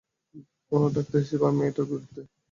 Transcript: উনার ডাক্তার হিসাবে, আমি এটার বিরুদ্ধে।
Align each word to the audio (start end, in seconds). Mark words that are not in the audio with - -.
উনার 0.71 0.91
ডাক্তার 0.95 1.19
হিসাবে, 1.23 1.45
আমি 1.49 1.61
এটার 1.69 1.85
বিরুদ্ধে। 1.89 2.21